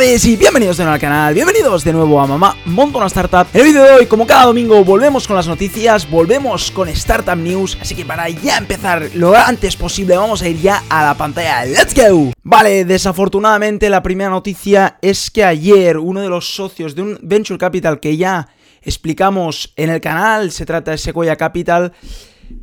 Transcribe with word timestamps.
y 0.00 0.36
bienvenidos 0.36 0.78
de 0.78 0.84
nuevo 0.84 0.94
al 0.94 1.00
canal, 1.00 1.34
bienvenidos 1.34 1.84
de 1.84 1.92
nuevo 1.92 2.18
a 2.18 2.26
Mamá 2.26 2.56
Monta 2.64 2.96
una 2.96 3.06
Startup. 3.08 3.46
En 3.52 3.60
el 3.60 3.66
vídeo 3.66 3.84
de 3.84 3.90
hoy, 3.90 4.06
como 4.06 4.26
cada 4.26 4.46
domingo, 4.46 4.82
volvemos 4.82 5.26
con 5.26 5.36
las 5.36 5.46
noticias, 5.46 6.10
volvemos 6.10 6.70
con 6.70 6.88
Startup 6.88 7.36
News 7.36 7.76
Así 7.78 7.94
que 7.94 8.06
para 8.06 8.26
ya 8.30 8.56
empezar 8.56 9.10
lo 9.12 9.36
antes 9.36 9.76
posible, 9.76 10.16
vamos 10.16 10.40
a 10.40 10.48
ir 10.48 10.58
ya 10.58 10.82
a 10.88 11.04
la 11.04 11.14
pantalla. 11.14 11.66
¡Let's 11.66 11.94
go! 11.94 12.32
Vale, 12.42 12.86
desafortunadamente 12.86 13.90
la 13.90 14.02
primera 14.02 14.30
noticia 14.30 14.96
es 15.02 15.30
que 15.30 15.44
ayer 15.44 15.98
uno 15.98 16.22
de 16.22 16.30
los 16.30 16.54
socios 16.54 16.94
de 16.94 17.02
un 17.02 17.18
Venture 17.20 17.58
Capital 17.58 18.00
que 18.00 18.16
ya 18.16 18.48
explicamos 18.80 19.74
en 19.76 19.90
el 19.90 20.00
canal, 20.00 20.50
se 20.50 20.64
trata 20.64 20.92
de 20.92 20.98
Sequoia 20.98 21.36
Capital 21.36 21.92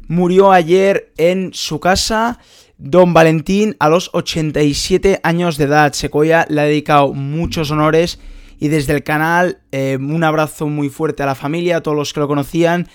Murió 0.08 0.52
ayer 0.52 1.12
en 1.18 1.54
su 1.54 1.80
casa 1.80 2.40
Don 2.78 3.14
Valentín 3.14 3.76
a 3.80 3.90
los 3.90 4.12
87 4.14 5.20
años 5.24 5.58
de 5.58 5.66
edad. 5.66 5.94
Sequoia 5.94 6.46
le 6.50 6.62
ha 6.62 6.66
dedicado 6.66 7.14
muchos 7.14 7.72
honores 7.72 8.20
y 8.60 8.68
desde 8.68 8.94
el 8.94 9.04
canal 9.04 9.60
eh, 9.72 9.98
un 10.00 10.24
abrazo 10.24 10.68
muy 10.68 10.90
fuerte 10.90 11.24
a 11.24 11.26
la 11.26 11.36
familia, 11.36 11.78
a 11.78 11.82
todos 11.82 11.98
los 11.98 12.14
que 12.14 12.20
lo 12.20 12.28
conocían. 12.28 12.88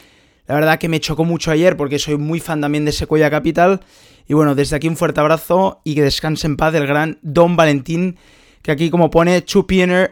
La 0.46 0.54
verdad 0.54 0.78
que 0.78 0.88
me 0.88 1.00
chocó 1.00 1.24
mucho 1.24 1.50
ayer 1.50 1.76
porque 1.76 1.98
soy 1.98 2.16
muy 2.16 2.38
fan 2.38 2.60
también 2.60 2.84
de 2.84 2.92
Sequoia 2.92 3.30
Capital. 3.30 3.80
Y 4.28 4.34
bueno, 4.34 4.54
desde 4.54 4.76
aquí 4.76 4.86
un 4.86 4.96
fuerte 4.96 5.20
abrazo 5.20 5.80
y 5.84 5.94
que 5.94 6.02
descanse 6.02 6.46
en 6.46 6.56
paz 6.56 6.74
el 6.74 6.86
gran 6.86 7.18
Don 7.22 7.56
Valentín, 7.56 8.16
que 8.62 8.70
aquí 8.70 8.88
como 8.88 9.10
pone, 9.10 9.40
Two 9.42 9.66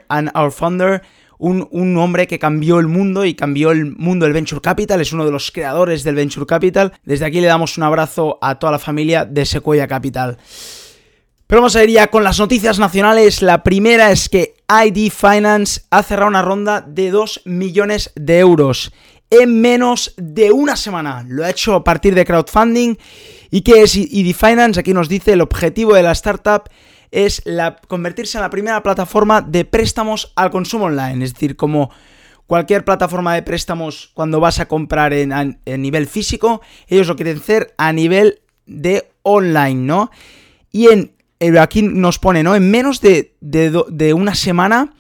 and 0.09 0.31
Our 0.35 0.51
Founder 0.51 1.03
un, 1.41 1.97
hombre 1.97 2.27
que 2.27 2.39
cambió 2.39 2.79
el 2.79 2.87
mundo 2.87 3.25
y 3.25 3.35
cambió 3.35 3.71
el 3.71 3.97
mundo 3.97 4.27
del 4.27 4.35
Venture 4.35 4.61
Capital, 4.61 5.01
es 5.01 5.13
uno 5.13 5.25
de 5.25 5.31
los 5.31 5.51
creadores 5.51 6.05
del 6.05 6.15
Venture 6.15 6.47
Capital. 6.47 6.93
Desde 7.05 7.25
aquí 7.25 7.41
le 7.41 7.47
damos 7.47 7.79
un 7.79 7.85
abrazo 7.85 8.39
a 8.43 8.59
toda 8.59 8.73
la 8.73 8.79
familia 8.79 9.25
de 9.25 9.47
Sequoia 9.47 9.89
Capital. 9.89 10.37
Pero 11.47 11.63
vamos 11.63 11.75
a 11.75 11.83
ir 11.83 11.91
ya 11.91 12.09
con 12.09 12.23
las 12.23 12.39
noticias 12.39 12.79
nacionales. 12.79 13.43
La 13.43 13.63
primera 13.63 14.13
es 14.13 14.29
que 14.29 14.55
ID 14.69 15.11
Finance 15.11 15.83
ha 15.91 16.03
cerrado 16.03 16.29
una 16.29 16.43
ronda 16.43 16.81
de 16.81 17.11
2 17.11 17.43
millones 17.47 18.13
de 18.15 18.39
euros 18.39 18.93
en 19.31 19.61
menos 19.61 20.15
de 20.17 20.53
una 20.53 20.77
semana. 20.77 21.25
Lo 21.27 21.45
ha 21.45 21.51
hecho 21.51 21.75
a 21.75 21.85
partir 21.85 22.15
de 22.15 22.25
crowdfunding. 22.25 22.97
¿Y 23.51 23.63
qué 23.63 23.83
es 23.83 23.97
ID 23.97 24.35
Finance? 24.35 24.79
Aquí 24.79 24.93
nos 24.93 25.09
dice 25.09 25.33
el 25.33 25.41
objetivo 25.41 25.95
de 25.95 26.03
la 26.03 26.13
startup 26.13 26.69
es 27.11 27.43
la, 27.45 27.77
convertirse 27.77 28.39
en 28.39 28.43
la 28.43 28.51
primera 28.51 28.83
plataforma 28.83 29.41
de 29.41 29.65
préstamos 29.65 30.33
al 30.37 30.51
consumo 30.51 30.87
online. 30.87 31.25
Es 31.25 31.35
decir, 31.35 31.57
como 31.57 31.91
cualquier 32.47 32.85
plataforma 32.85 33.35
de 33.35 33.43
préstamos 33.43 34.11
cuando 34.15 34.41
vas 34.41 34.61
a 34.61 34.67
comprar 34.67 35.13
en, 35.13 35.61
nivel 35.65 36.07
físico, 36.07 36.61
ellos 36.89 37.07
lo 37.07 37.17
quieren 37.17 37.39
hacer 37.39 37.75
a 37.79 37.93
nivel 37.93 38.41
de 38.67 39.11
online, 39.23 39.87
¿no? 39.87 40.11
Y 40.71 40.89
en, 40.89 41.13
eh, 41.41 41.59
aquí 41.59 41.83
nos 41.83 42.19
pone, 42.19 42.43
¿no? 42.43 42.55
En 42.55 42.71
menos 42.71 43.01
de, 43.01 43.37
de 43.41 44.15
una 44.15 44.35
semana 44.35 44.95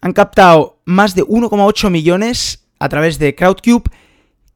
han 0.00 0.12
captado 0.12 0.78
más 0.84 1.14
de 1.14 1.24
1,8 1.24 1.90
millones 1.90 2.68
a 2.78 2.88
través 2.88 3.18
de 3.18 3.34
Crowdcube, 3.34 3.90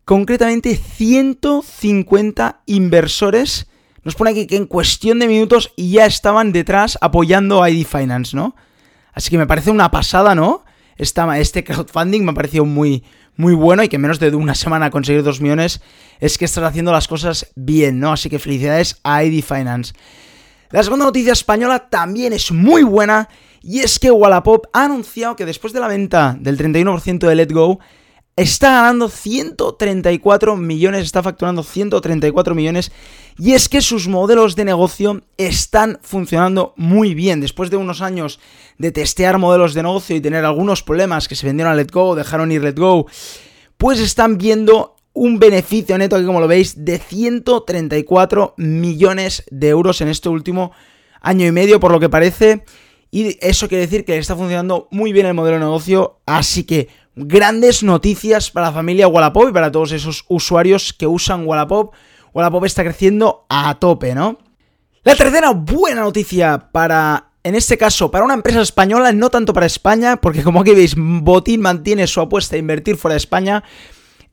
concretamente 0.05 0.77
150 0.77 2.62
inversores 2.67 3.67
nos 4.05 4.14
pone 4.14 4.31
aquí 4.31 4.47
que 4.47 4.56
en 4.56 4.67
cuestión 4.67 5.19
de 5.19 5.28
minutos 5.28 5.72
ya 5.77 6.06
estaban 6.06 6.53
detrás 6.53 6.98
apoyando 7.00 7.62
a 7.62 7.70
ID 7.70 7.86
Finance, 7.86 8.36
¿no? 8.36 8.56
Así 9.12 9.31
que 9.31 9.39
me 9.39 9.47
parece 9.47 9.70
una 9.70 9.91
pasada, 9.91 10.34
¿no? 10.34 10.64
este 10.97 11.64
crowdfunding 11.64 12.22
me 12.22 12.31
ha 12.31 12.34
parecido 12.34 12.64
muy, 12.64 13.03
muy 13.36 13.55
bueno 13.55 13.83
y 13.83 13.89
que 13.89 13.97
en 13.97 14.03
menos 14.03 14.20
de 14.20 14.34
una 14.34 14.55
semana 14.55 14.91
conseguir 14.91 15.22
2 15.22 15.41
millones 15.41 15.81
es 16.20 16.39
que 16.39 16.44
estás 16.44 16.64
haciendo 16.64 16.92
las 16.92 17.09
cosas 17.09 17.50
bien, 17.56 17.98
¿no? 17.98 18.12
Así 18.12 18.28
que 18.28 18.39
felicidades 18.39 19.00
a 19.03 19.25
ID 19.25 19.42
Finance. 19.42 19.94
La 20.70 20.83
segunda 20.83 21.06
noticia 21.06 21.33
española 21.33 21.89
también 21.91 22.33
es 22.33 22.53
muy 22.53 22.83
buena 22.83 23.28
y 23.62 23.81
es 23.81 23.98
que 23.98 24.11
Wallapop 24.11 24.66
ha 24.72 24.84
anunciado 24.84 25.37
que 25.37 25.47
después 25.47 25.72
de 25.72 25.81
la 25.81 25.89
venta 25.89 26.37
del 26.39 26.59
31% 26.59 27.27
de 27.27 27.34
Let 27.34 27.53
Go, 27.53 27.78
está 28.36 28.70
ganando 28.70 29.08
134 29.08 30.56
millones, 30.56 31.02
está 31.02 31.22
facturando 31.22 31.62
134 31.62 32.54
millones. 32.54 32.93
Y 33.38 33.53
es 33.53 33.69
que 33.69 33.81
sus 33.81 34.09
modelos 34.09 34.56
de 34.56 34.65
negocio 34.65 35.22
están 35.37 35.98
funcionando 36.03 36.75
muy 36.76 37.15
bien. 37.15 37.41
Después 37.41 37.71
de 37.71 37.76
unos 37.76 38.00
años 38.00 38.41
de 38.78 38.92
testear 38.92 39.38
modelos 39.38 39.75
de 39.75 39.82
negocio 39.82 40.16
y 40.16 40.21
tener 40.21 40.44
algunos 40.44 40.82
problemas 40.82 41.28
que 41.28 41.37
se 41.37 41.47
vendieron 41.47 41.72
a 41.72 41.76
Let 41.76 41.91
Go, 41.92 42.15
dejaron 42.15 42.53
ir 42.53 42.62
Let 42.62 42.78
Go, 42.78 43.06
pues 43.76 44.00
están 44.00 44.38
viendo 44.38 44.97
un 45.15 45.38
beneficio 45.38 45.98
neto, 45.98 46.16
aquí 46.16 46.25
como 46.25 46.41
lo 46.41 46.48
veis, 46.48 46.84
de 46.84 46.98
134 46.98 48.54
millones 48.56 49.44
de 49.50 49.69
euros 49.69 50.00
en 50.00 50.09
este 50.09 50.28
último 50.28 50.72
año 51.21 51.47
y 51.47 51.53
medio, 51.53 51.81
por 51.81 51.92
lo 51.92 52.00
que 52.00 52.09
parece. 52.09 52.65
Y 53.10 53.37
eso 53.47 53.69
quiere 53.69 53.82
decir 53.82 54.06
que 54.06 54.16
está 54.16 54.34
funcionando 54.34 54.88
muy 54.91 55.12
bien 55.12 55.26
el 55.26 55.34
modelo 55.34 55.56
de 55.56 55.65
negocio. 55.65 56.21
Así 56.25 56.65
que 56.65 56.88
grandes 57.15 57.83
noticias 57.83 58.50
para 58.50 58.67
la 58.67 58.73
familia 58.73 59.09
Wallapop 59.09 59.49
y 59.49 59.53
para 59.53 59.71
todos 59.71 59.93
esos 59.93 60.25
usuarios 60.28 60.93
que 60.93 61.06
usan 61.06 61.47
Wallapop. 61.47 61.95
Wallapop 62.33 62.65
está 62.65 62.83
creciendo 62.83 63.45
a 63.49 63.78
tope, 63.78 64.15
¿no? 64.15 64.39
La 65.05 65.17
tercera 65.17 65.51
buena 65.51 66.03
noticia 66.03 66.69
para, 66.71 67.33
en 67.43 67.55
este 67.55 67.77
caso, 67.77 68.11
para 68.11 68.25
una 68.25 68.34
empresa 68.34 68.62
española, 68.62 69.12
no 69.12 69.31
tanto 69.31 69.53
para 69.53 69.67
España, 69.67 70.21
porque 70.21 70.43
como 70.43 70.61
aquí 70.61 70.72
veis, 70.72 70.95
Botín 70.97 71.61
mantiene 71.61 72.06
su 72.06 72.21
apuesta 72.21 72.56
a 72.56 72.61
invertir 72.61 72.97
fuera 72.97 73.15
de 73.15 73.19
España, 73.19 73.65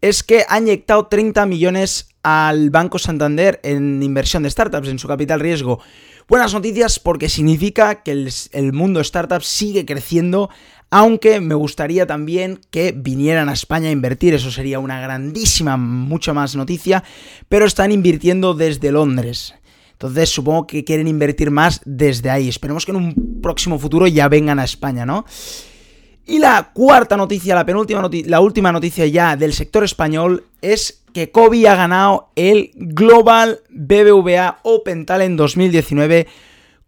es 0.01 0.23
que 0.23 0.45
ha 0.47 0.59
inyectado 0.59 1.07
30 1.07 1.45
millones 1.47 2.08
al 2.23 2.69
Banco 2.69 2.99
Santander 2.99 3.59
en 3.63 4.03
inversión 4.03 4.43
de 4.43 4.49
startups, 4.49 4.87
en 4.87 4.99
su 4.99 5.07
capital 5.07 5.39
riesgo. 5.39 5.79
Buenas 6.27 6.53
noticias 6.53 6.99
porque 6.99 7.27
significa 7.27 8.03
que 8.03 8.11
el, 8.51 8.73
mundo 8.73 8.99
startup 9.01 9.41
sigue 9.41 9.85
creciendo 9.85 10.49
aunque 10.91 11.39
me 11.39 11.53
gustaría 11.55 12.07
también 12.07 12.61
que 12.71 12.91
vinieran 12.91 13.47
a 13.47 13.53
España 13.53 13.89
a 13.89 13.91
invertir, 13.91 14.33
eso 14.33 14.49
sería 14.49 14.79
una 14.79 14.99
grandísima, 14.99 15.77
mucha 15.77 16.33
más 16.33 16.55
noticia, 16.55 17.03
pero 17.47 17.65
están 17.65 17.91
invirtiendo 17.91 18.55
desde 18.55 18.91
Londres. 18.91 19.53
Entonces 19.91 20.29
supongo 20.29 20.65
que 20.65 20.83
quieren 20.83 21.07
invertir 21.07 21.51
más 21.51 21.81
desde 21.85 22.29
ahí. 22.29 22.49
Esperemos 22.49 22.85
que 22.85 22.91
en 22.91 22.97
un 22.97 23.39
próximo 23.41 23.77
futuro 23.77 24.07
ya 24.07 24.29
vengan 24.29 24.57
a 24.57 24.63
España, 24.63 25.05
¿no? 25.05 25.25
Y 26.25 26.39
la 26.39 26.71
cuarta 26.73 27.17
noticia, 27.17 27.55
la 27.55 27.65
penúltima 27.65 28.01
noticia, 28.01 28.29
la 28.29 28.39
última 28.39 28.71
noticia 28.71 29.05
ya 29.07 29.35
del 29.35 29.51
sector 29.51 29.83
español 29.83 30.45
es 30.61 30.98
que 31.13 31.31
Kobe 31.31 31.67
ha 31.67 31.75
ganado 31.75 32.31
el 32.35 32.71
Global 32.75 33.59
BBVA 33.69 34.59
Open 34.63 35.05
Talent 35.05 35.37
2019 35.37 36.27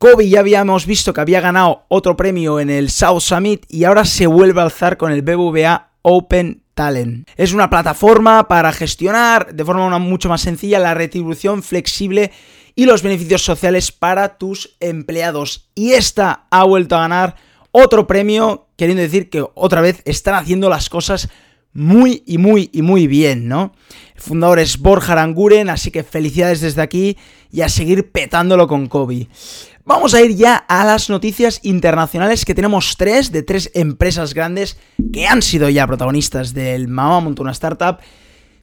Kobe 0.02 0.28
ya 0.28 0.40
habíamos 0.40 0.88
visto 0.88 1.14
que 1.14 1.22
había 1.22 1.42
ganado 1.42 1.86
otro 1.88 2.18
premio 2.18 2.60
en 2.60 2.72
el 2.72 2.90
South 2.90 3.22
Summit 3.22 3.66
y 3.70 3.84
ahora 3.84 4.04
se 4.04 4.26
vuelve 4.26 4.60
a 4.60 4.64
alzar 4.64 4.98
con 4.98 5.12
el 5.12 5.22
BBVA 5.22 5.92
Open 6.02 6.64
Talent. 6.74 7.30
Es 7.38 7.54
una 7.54 7.70
plataforma 7.70 8.48
para 8.48 8.74
gestionar 8.74 9.54
de 9.54 9.64
forma 9.64 10.00
mucho 10.00 10.28
más 10.28 10.42
sencilla 10.42 10.80
la 10.80 10.96
retribución 10.96 11.62
flexible 11.62 12.32
y 12.74 12.86
los 12.86 13.04
beneficios 13.04 13.44
sociales 13.44 13.92
para 13.92 14.40
tus 14.40 14.76
empleados. 14.80 15.70
Y 15.76 15.92
esta 15.92 16.48
ha 16.50 16.64
vuelto 16.64 16.96
a 16.96 17.02
ganar 17.02 17.36
otro 17.70 18.08
premio, 18.08 18.70
queriendo 18.78 19.04
decir 19.04 19.30
que 19.30 19.46
otra 19.54 19.82
vez 19.82 20.02
están 20.06 20.34
haciendo 20.34 20.68
las 20.68 20.90
cosas 20.90 21.30
muy 21.74 22.24
y 22.26 22.38
muy 22.38 22.70
y 22.74 22.82
muy 22.82 23.08
bien, 23.08 23.48
¿no? 23.48 23.74
El 24.16 24.22
fundador 24.22 24.60
es 24.60 24.78
Borja 24.78 25.14
Aranguren, 25.14 25.70
así 25.70 25.92
que 25.92 26.04
felicidades 26.04 26.62
desde 26.62 26.82
aquí 26.82 27.18
y 27.52 27.62
a 27.62 27.70
seguir 27.70 28.12
petándolo 28.12 28.68
con 28.68 28.88
Kobe. 28.88 29.28
Vamos 29.84 30.14
a 30.14 30.22
ir 30.22 30.36
ya 30.36 30.56
a 30.56 30.86
las 30.86 31.10
noticias 31.10 31.60
internacionales 31.64 32.46
que 32.46 32.54
tenemos 32.54 32.96
tres 32.98 33.32
de 33.32 33.42
tres 33.42 33.72
empresas 33.74 34.34
grandes 34.34 34.78
que 35.12 35.28
han 35.28 35.42
sido 35.42 35.70
ya 35.70 35.88
protagonistas 35.88 36.54
del 36.54 36.88
Mamá 36.88 37.20
Montó 37.20 37.42
una 37.42 37.52
Startup. 37.52 37.98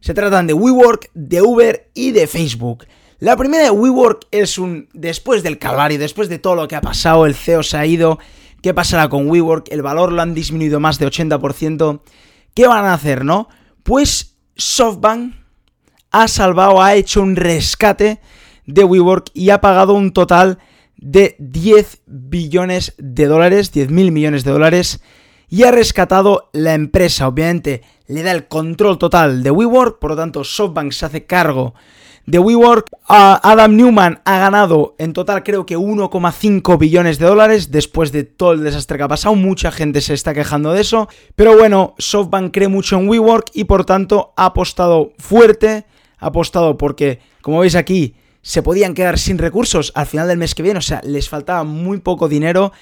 Se 0.00 0.14
tratan 0.14 0.46
de 0.46 0.54
WeWork, 0.54 1.10
de 1.14 1.42
Uber 1.42 1.90
y 1.92 2.12
de 2.12 2.28
Facebook. 2.28 2.86
La 3.18 3.36
primera 3.36 3.64
de 3.64 3.70
WeWork 3.70 4.28
es 4.30 4.58
un 4.58 4.88
después 4.92 5.42
del 5.42 5.58
calvario, 5.58 5.98
después 5.98 6.28
de 6.28 6.38
todo 6.38 6.54
lo 6.54 6.68
que 6.68 6.76
ha 6.76 6.80
pasado, 6.80 7.26
el 7.26 7.34
CEO 7.34 7.64
se 7.64 7.76
ha 7.76 7.84
ido, 7.84 8.20
¿qué 8.62 8.72
pasará 8.72 9.08
con 9.08 9.28
WeWork? 9.28 9.72
El 9.72 9.82
valor 9.82 10.12
lo 10.12 10.22
han 10.22 10.34
disminuido 10.34 10.78
más 10.78 11.00
de 11.00 11.08
80%. 11.08 12.00
¿Qué 12.58 12.66
van 12.66 12.86
a 12.86 12.94
hacer, 12.94 13.24
no? 13.24 13.48
Pues 13.84 14.36
SoftBank 14.56 15.32
ha 16.10 16.26
salvado, 16.26 16.82
ha 16.82 16.96
hecho 16.96 17.22
un 17.22 17.36
rescate 17.36 18.20
de 18.66 18.82
WeWork 18.82 19.30
y 19.32 19.50
ha 19.50 19.60
pagado 19.60 19.94
un 19.94 20.12
total 20.12 20.58
de 20.96 21.36
10 21.38 22.02
billones 22.06 22.94
de 22.98 23.26
dólares, 23.26 23.70
10 23.70 23.92
mil 23.92 24.10
millones 24.10 24.42
de 24.42 24.50
dólares, 24.50 25.00
y 25.48 25.62
ha 25.62 25.70
rescatado 25.70 26.50
la 26.52 26.74
empresa. 26.74 27.28
Obviamente 27.28 27.82
le 28.08 28.24
da 28.24 28.32
el 28.32 28.48
control 28.48 28.98
total 28.98 29.44
de 29.44 29.52
WeWork, 29.52 30.00
por 30.00 30.10
lo 30.10 30.16
tanto 30.16 30.42
SoftBank 30.42 30.90
se 30.90 31.06
hace 31.06 31.26
cargo 31.26 31.74
de 32.28 32.38
WeWork. 32.38 32.90
Adam 33.06 33.74
Newman 33.74 34.20
ha 34.26 34.38
ganado 34.38 34.94
en 34.98 35.14
total 35.14 35.42
creo 35.42 35.64
que 35.64 35.78
1,5 35.78 36.78
billones 36.78 37.18
de 37.18 37.26
dólares 37.26 37.70
después 37.70 38.12
de 38.12 38.24
todo 38.24 38.52
el 38.52 38.64
desastre 38.64 38.98
que 38.98 39.04
ha 39.04 39.08
pasado. 39.08 39.34
Mucha 39.34 39.70
gente 39.70 40.02
se 40.02 40.12
está 40.12 40.34
quejando 40.34 40.72
de 40.72 40.82
eso. 40.82 41.08
Pero 41.34 41.56
bueno, 41.56 41.94
SoftBank 41.98 42.52
cree 42.52 42.68
mucho 42.68 42.98
en 42.98 43.08
WeWork 43.08 43.50
y 43.54 43.64
por 43.64 43.86
tanto 43.86 44.34
ha 44.36 44.46
apostado 44.46 45.12
fuerte. 45.18 45.86
Ha 46.18 46.26
apostado 46.26 46.76
porque, 46.76 47.20
como 47.40 47.60
veis 47.60 47.76
aquí, 47.76 48.14
se 48.42 48.62
podían 48.62 48.92
quedar 48.92 49.18
sin 49.18 49.38
recursos 49.38 49.90
al 49.94 50.06
final 50.06 50.28
del 50.28 50.36
mes 50.36 50.54
que 50.54 50.62
viene, 50.62 50.78
o 50.78 50.82
sea, 50.82 51.00
les 51.04 51.28
faltaba 51.28 51.64
muy 51.64 52.00
poco 52.00 52.28
dinero 52.28 52.72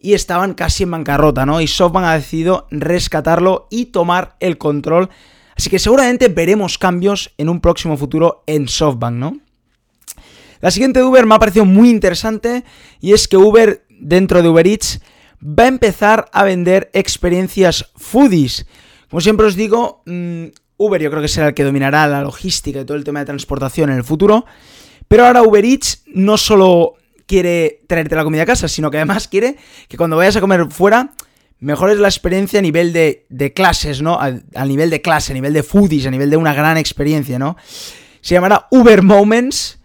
y 0.00 0.14
estaban 0.14 0.54
casi 0.54 0.82
en 0.82 0.90
bancarrota, 0.90 1.46
¿no? 1.46 1.60
Y 1.60 1.68
SoftBank 1.68 2.06
ha 2.06 2.14
decidido 2.14 2.66
rescatarlo 2.70 3.68
y 3.70 3.86
tomar 3.86 4.36
el 4.40 4.58
control. 4.58 5.10
Así 5.56 5.70
que 5.70 5.78
seguramente 5.78 6.28
veremos 6.28 6.78
cambios 6.78 7.32
en 7.38 7.48
un 7.48 7.60
próximo 7.60 7.96
futuro 7.96 8.42
en 8.46 8.68
SoftBank, 8.68 9.16
¿no? 9.16 9.40
La 10.60 10.70
siguiente 10.70 11.00
de 11.00 11.06
Uber 11.06 11.26
me 11.26 11.34
ha 11.34 11.38
parecido 11.38 11.64
muy 11.64 11.90
interesante 11.90 12.64
y 13.00 13.12
es 13.12 13.28
que 13.28 13.36
Uber 13.36 13.84
dentro 13.88 14.42
de 14.42 14.48
Uber 14.48 14.66
Eats 14.66 15.00
va 15.42 15.64
a 15.64 15.68
empezar 15.68 16.28
a 16.32 16.44
vender 16.44 16.90
experiencias 16.92 17.90
foodies. 17.96 18.66
Como 19.10 19.20
siempre 19.20 19.46
os 19.46 19.54
digo, 19.54 20.02
mm, 20.06 20.46
Uber 20.78 21.00
yo 21.00 21.10
creo 21.10 21.22
que 21.22 21.28
será 21.28 21.48
el 21.48 21.54
que 21.54 21.64
dominará 21.64 22.06
la 22.06 22.22
logística 22.22 22.80
y 22.80 22.84
todo 22.84 22.96
el 22.96 23.04
tema 23.04 23.20
de 23.20 23.26
transportación 23.26 23.90
en 23.90 23.96
el 23.96 24.04
futuro. 24.04 24.44
Pero 25.08 25.26
ahora 25.26 25.42
Uber 25.42 25.64
Eats 25.64 26.02
no 26.06 26.36
solo 26.36 26.94
quiere 27.26 27.82
traerte 27.86 28.16
la 28.16 28.24
comida 28.24 28.42
a 28.42 28.46
casa, 28.46 28.68
sino 28.68 28.90
que 28.90 28.98
además 28.98 29.28
quiere 29.28 29.56
que 29.88 29.96
cuando 29.96 30.16
vayas 30.16 30.36
a 30.36 30.40
comer 30.40 30.66
fuera 30.70 31.12
mejores 31.58 31.98
la 31.98 32.08
experiencia 32.08 32.58
a 32.58 32.62
nivel 32.62 32.92
de, 32.92 33.52
clases, 33.54 34.02
¿no? 34.02 34.18
A, 34.20 34.64
nivel 34.64 34.90
de 34.90 35.00
clase, 35.00 35.32
a 35.32 35.34
nivel 35.34 35.52
de 35.52 35.62
foodies, 35.62 36.06
a 36.06 36.10
nivel 36.10 36.30
de 36.30 36.36
una 36.36 36.54
gran 36.54 36.76
experiencia, 36.76 37.38
¿no? 37.38 37.56
Se 38.20 38.34
llamará 38.34 38.66
Uber 38.70 39.02
Moments 39.02 39.78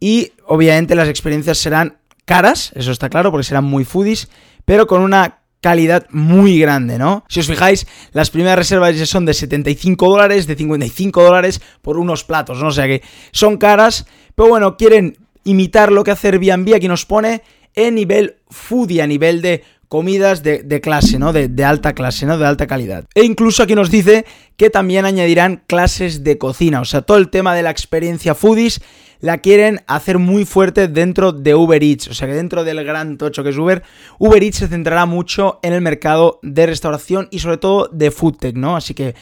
y 0.00 0.32
obviamente 0.46 0.94
las 0.94 1.08
experiencias 1.08 1.58
serán 1.58 1.98
caras, 2.24 2.72
eso 2.74 2.92
está 2.92 3.08
claro, 3.08 3.30
porque 3.30 3.44
serán 3.44 3.64
muy 3.64 3.84
foodies, 3.84 4.28
pero 4.64 4.86
con 4.86 5.00
una 5.00 5.40
calidad 5.60 6.06
muy 6.10 6.58
grande, 6.58 6.98
¿no? 6.98 7.24
Si 7.28 7.40
os 7.40 7.46
fijáis, 7.46 7.86
las 8.12 8.28
primeras 8.28 8.58
reservas 8.58 8.96
son 9.08 9.24
de 9.24 9.32
75 9.32 10.10
dólares, 10.10 10.46
de 10.46 10.56
55 10.56 11.22
dólares 11.22 11.62
por 11.80 11.96
unos 11.96 12.22
platos, 12.24 12.60
¿no? 12.60 12.68
O 12.68 12.72
sea 12.72 12.86
que 12.86 13.02
son 13.32 13.56
caras, 13.56 14.06
pero 14.34 14.50
bueno, 14.50 14.76
quieren 14.76 15.16
imitar 15.44 15.90
lo 15.90 16.04
que 16.04 16.10
hace 16.10 16.28
Airbnb, 16.28 16.74
aquí 16.74 16.88
nos 16.88 17.06
pone 17.06 17.42
en 17.74 17.94
nivel 17.94 18.36
foodie, 18.50 19.00
a 19.00 19.06
nivel 19.06 19.40
de 19.40 19.64
comidas 19.94 20.42
de, 20.42 20.80
clase, 20.80 21.20
¿no? 21.20 21.32
De, 21.32 21.46
de, 21.46 21.64
alta 21.64 21.92
clase, 21.92 22.26
¿no? 22.26 22.36
De 22.36 22.44
alta 22.44 22.66
calidad. 22.66 23.04
E 23.14 23.22
incluso 23.22 23.62
aquí 23.62 23.76
nos 23.76 23.92
dice 23.92 24.26
que 24.56 24.68
también 24.68 25.04
añadirán 25.04 25.62
clases 25.68 26.24
de 26.24 26.36
cocina, 26.36 26.80
o 26.80 26.84
sea, 26.84 27.02
todo 27.02 27.16
el 27.16 27.30
tema 27.30 27.54
de 27.54 27.62
la 27.62 27.70
experiencia 27.70 28.34
foodies 28.34 28.80
la 29.20 29.38
quieren 29.38 29.82
hacer 29.86 30.18
muy 30.18 30.46
fuerte 30.46 30.88
dentro 30.88 31.30
de 31.30 31.54
Uber 31.54 31.80
Eats. 31.80 32.08
O 32.08 32.14
sea 32.14 32.26
que 32.26 32.34
dentro 32.34 32.64
del 32.64 32.82
gran 32.84 33.18
tocho 33.18 33.44
que 33.44 33.50
es 33.50 33.56
Uber, 33.56 33.84
Uber 34.18 34.42
Eats 34.42 34.56
se 34.56 34.66
centrará 34.66 35.06
mucho 35.06 35.60
en 35.62 35.72
el 35.72 35.80
mercado 35.80 36.40
de 36.42 36.66
restauración 36.66 37.28
y 37.30 37.38
sobre 37.38 37.58
todo 37.58 37.88
de 37.92 38.10
food 38.10 38.38
tech, 38.38 38.56
¿no? 38.56 38.74
Así 38.74 38.94
que 38.94 39.14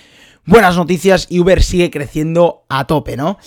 buenas 0.44 0.76
noticias 0.76 1.26
y 1.30 1.40
Uber 1.40 1.62
sigue 1.62 1.90
creciendo 1.90 2.64
a 2.68 2.86
tope, 2.86 3.16
¿no? 3.16 3.38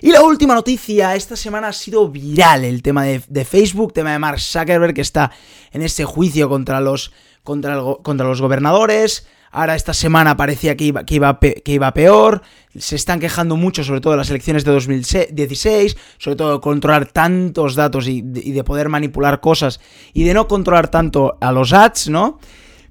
Y 0.00 0.12
la 0.12 0.22
última 0.22 0.54
noticia, 0.54 1.14
esta 1.14 1.36
semana 1.36 1.68
ha 1.68 1.72
sido 1.72 2.08
viral 2.08 2.64
el 2.64 2.82
tema 2.82 3.04
de, 3.04 3.44
Facebook, 3.44 3.92
tema 3.92 4.12
de 4.12 4.18
Mark 4.18 4.40
Zuckerberg 4.40 4.94
que 4.94 5.00
está 5.00 5.30
en 5.72 5.82
ese 5.82 6.04
juicio 6.04 6.48
contra 6.48 6.80
los, 6.80 7.12
contra, 7.42 7.80
contra 8.02 8.26
los 8.26 8.40
gobernadores. 8.40 9.26
Ahora 9.50 9.76
esta 9.76 9.94
semana 9.94 10.36
parecía 10.36 10.76
que 10.76 10.84
iba, 10.84 11.06
que 11.06 11.14
iba, 11.14 11.38
que 11.38 11.72
iba 11.72 11.94
peor. 11.94 12.42
Se 12.76 12.96
están 12.96 13.20
quejando 13.20 13.56
mucho, 13.56 13.84
sobre 13.84 14.00
todo 14.00 14.12
de 14.14 14.16
las 14.18 14.28
elecciones 14.28 14.64
de 14.64 14.72
2016, 14.72 15.96
sobre 16.18 16.36
todo 16.36 16.54
de 16.54 16.60
controlar 16.60 17.06
tantos 17.06 17.76
datos 17.76 18.08
y 18.08 18.20
de, 18.20 18.64
poder 18.64 18.88
manipular 18.88 19.40
cosas 19.40 19.80
y 20.12 20.24
de 20.24 20.34
no 20.34 20.48
controlar 20.48 20.88
tanto 20.88 21.38
a 21.40 21.52
los 21.52 21.72
ads, 21.72 22.08
¿no? 22.08 22.40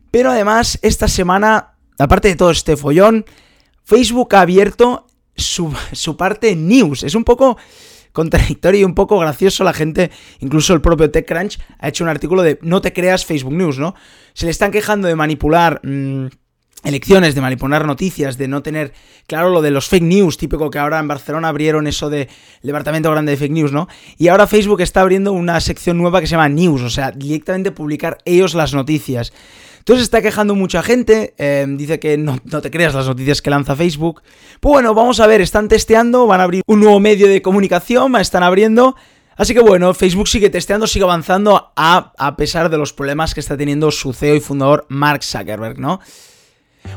Pero 0.10 0.32
además, 0.32 0.80
esta 0.82 1.10
semana, 1.10 1.76
aparte 2.00 2.30
de 2.30 2.38
todo 2.38 2.52
este 2.52 2.78
follón, 2.78 3.26
Facebook 3.84 4.36
ha 4.36 4.42
abierto 4.42 5.08
su, 5.36 5.74
su 5.92 6.18
parte 6.18 6.56
news. 6.56 7.04
Es 7.04 7.16
un 7.16 7.24
poco 7.24 7.58
contradictorio 8.12 8.82
y 8.82 8.84
un 8.84 8.96
poco 8.96 9.20
gracioso. 9.20 9.64
La 9.64 9.74
gente, 9.74 10.12
incluso 10.40 10.74
el 10.74 10.82
propio 10.82 11.12
TechCrunch, 11.12 11.60
ha 11.80 11.90
hecho 11.90 12.04
un 12.04 12.10
artículo 12.10 12.44
de 12.44 12.60
no 12.62 12.82
te 12.82 12.94
creas 12.94 13.26
Facebook 13.26 13.54
News, 13.54 13.80
¿no? 13.80 13.96
Se 14.34 14.46
le 14.46 14.52
están 14.52 14.72
quejando 14.72 15.08
de 15.08 15.16
manipular. 15.16 15.82
Mm, 15.84 16.28
elecciones, 16.84 17.34
de 17.34 17.42
manipular 17.42 17.86
noticias, 17.86 18.38
de 18.38 18.48
no 18.48 18.62
tener 18.62 18.94
claro 19.26 19.50
lo 19.50 19.62
de 19.62 19.72
los 19.72 19.88
fake 19.88 20.04
news, 20.04 20.38
típico 20.38 20.70
que 20.70 20.80
ahora 20.80 21.00
en 21.00 21.08
Barcelona 21.08 21.48
abrieron 21.48 21.88
eso 21.88 22.10
del 22.10 22.28
departamento 22.62 23.10
grande 23.10 23.32
de 23.32 23.38
fake 23.38 23.54
news, 23.54 23.72
¿no? 23.72 23.88
Y 24.18 24.28
ahora 24.28 24.48
Facebook 24.48 24.82
está 24.82 25.02
abriendo 25.02 25.32
una 25.32 25.60
sección 25.62 25.98
nueva 25.98 26.20
que 26.20 26.28
se 26.28 26.32
llama 26.32 26.50
News, 26.50 26.82
o 26.82 26.90
sea, 26.90 27.12
directamente 27.12 27.72
publicar 27.72 28.18
ellos 28.26 28.54
las 28.54 28.74
noticias. 28.74 29.32
Entonces 29.84 30.04
está 30.04 30.22
quejando 30.22 30.56
mucha 30.56 30.82
gente, 30.82 31.34
eh, 31.38 31.66
dice 31.68 32.00
que 32.00 32.18
no, 32.18 32.40
no, 32.46 32.62
te 32.62 32.72
creas 32.72 32.94
las 32.94 33.06
noticias 33.06 33.42
que 33.42 33.50
lanza 33.50 33.76
Facebook. 33.76 34.22
Pues 34.62 34.72
bueno, 34.72 34.94
vamos 34.94 35.20
a 35.20 35.28
ver, 35.28 35.42
están 35.42 35.68
testeando, 35.68 36.26
van 36.26 36.40
a 36.40 36.46
abrir 36.46 36.64
un 36.68 36.80
nuevo 36.80 37.02
medio 37.02 37.28
de 37.28 37.42
comunicación, 37.42 38.16
están 38.16 38.44
abriendo. 38.44 38.96
Así 39.36 39.54
que 39.54 39.60
bueno, 39.60 39.94
Facebook 39.94 40.30
sigue 40.30 40.50
testeando, 40.50 40.88
sigue 40.88 41.04
avanzando 41.04 41.74
a, 41.76 42.14
a 42.18 42.38
pesar 42.38 42.70
de 42.70 42.78
los 42.78 42.94
problemas 42.94 43.34
que 43.34 43.42
está 43.42 43.58
teniendo 43.58 43.92
su 43.92 44.14
CEO 44.14 44.36
y 44.36 44.40
fundador 44.40 44.86
Mark 44.88 45.22
Zuckerberg, 45.22 45.78
¿no? 45.78 46.00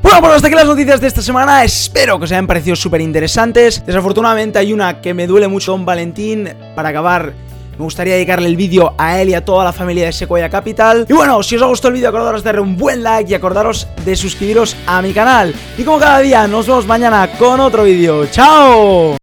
Bueno, 0.01 0.21
pues 0.21 0.35
hasta 0.35 0.47
aquí 0.47 0.55
las 0.55 0.67
noticias 0.67 1.01
de 1.01 1.09
esta 1.09 1.23
semana. 1.23 1.65
Espero 1.65 2.19
que 2.21 2.27
os 2.27 2.31
hayan 2.31 2.47
parecido 2.47 2.77
súper 2.77 3.01
interesantes. 3.01 3.85
Desafortunadamente 3.85 4.61
hay 4.61 4.73
una 4.73 5.01
que 5.01 5.13
me 5.13 5.27
duele 5.27 5.49
mucho, 5.49 5.73
Don 5.73 5.85
Valentín. 5.85 6.49
Para 6.77 6.91
acabar, 6.91 7.35
me 7.79 7.85
gustaría 7.85 8.15
dedicarle 8.15 8.49
el 8.49 8.57
vídeo 8.57 8.95
a 8.99 9.21
él 9.21 9.31
y 9.31 9.35
a 9.35 9.45
toda 9.45 9.65
la 9.65 9.73
familia 9.73 10.07
de 10.07 10.13
Sequoia 10.13 10.49
Capital. 10.49 11.07
Y 11.09 11.13
bueno, 11.13 11.43
si 11.43 11.57
os 11.57 11.63
ha 11.63 11.67
gustado 11.67 11.89
el 11.89 11.95
vídeo, 11.95 12.09
acordaros 12.09 12.43
de 12.43 12.49
darle 12.49 12.63
un 12.63 12.77
buen 12.77 13.03
like 13.03 13.31
y 13.31 13.35
acordaros 13.35 13.87
de 14.05 14.17
suscribiros 14.17 14.77
a 14.87 15.03
mi 15.03 15.13
canal. 15.13 15.55
Y 15.77 15.83
como 15.83 15.99
cada 15.99 16.21
día, 16.21 16.47
nos 16.47 16.67
vemos 16.67 16.87
mañana 16.87 17.29
con 17.39 17.61
otro 17.61 17.85
vídeo. 17.85 18.27
¡Chao! 18.27 19.15